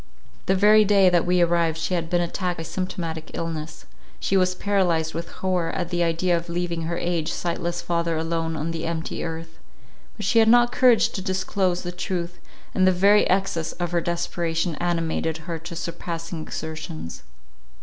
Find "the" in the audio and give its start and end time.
0.47-0.55, 5.91-6.01, 8.71-8.87, 11.83-11.91, 12.87-12.91